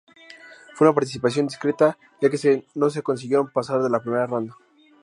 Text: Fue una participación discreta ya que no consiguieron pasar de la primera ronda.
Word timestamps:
Fue 0.73 0.87
una 0.87 0.95
participación 0.95 1.45
discreta 1.45 1.95
ya 2.19 2.31
que 2.31 2.65
no 2.73 2.87
consiguieron 3.03 3.51
pasar 3.51 3.83
de 3.83 3.89
la 3.91 4.01
primera 4.01 4.25
ronda. 4.25 4.57